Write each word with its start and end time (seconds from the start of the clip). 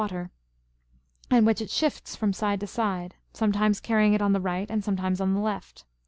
[Eook 0.01 0.31
IX. 1.29 1.61
it 1.61 1.69
shifts 1.69 2.15
from 2.15 2.33
side 2.33 2.59
to 2.61 2.65
side, 2.65 3.13
sometimes 3.33 3.79
carrying 3.79 4.15
it 4.15 4.21
on 4.23 4.33
the 4.33 4.41
right, 4.41 4.67
and 4.71 4.83
sometimes 4.83 5.21
on 5.21 5.35
the 5.35 5.39
left. 5.41 5.85